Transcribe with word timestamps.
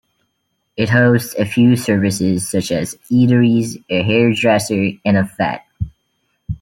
It 0.77 0.89
hosts 0.89 1.35
a 1.35 1.45
few 1.45 1.75
services 1.75 2.49
such 2.49 2.71
as 2.71 2.95
eateries, 3.11 3.83
a 3.87 4.01
hairdresser 4.01 4.93
and 5.05 5.15
a 5.15 5.29
vet. 5.37 5.63